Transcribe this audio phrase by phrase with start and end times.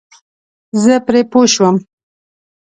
[0.81, 1.75] زه پرې پوه شوم.